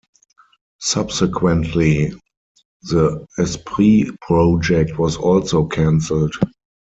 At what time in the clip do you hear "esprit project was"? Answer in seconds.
3.37-5.15